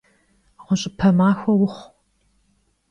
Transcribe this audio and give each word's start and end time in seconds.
Ğuş'ıpe 0.65 1.09
maxue 1.17 1.53
vuxhu! 1.59 1.81